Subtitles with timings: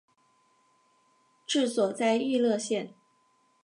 [1.45, 2.95] 治所在溢乐县。